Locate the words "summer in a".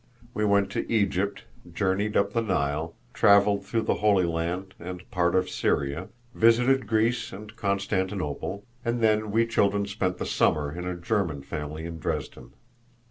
10.25-10.97